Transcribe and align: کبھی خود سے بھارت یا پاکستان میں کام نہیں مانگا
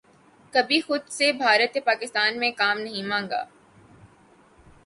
کبھی 0.53 0.79
خود 0.81 1.01
سے 1.07 1.31
بھارت 1.33 1.75
یا 1.75 1.81
پاکستان 1.85 2.39
میں 2.39 2.51
کام 2.51 2.77
نہیں 2.79 3.03
مانگا 3.03 3.43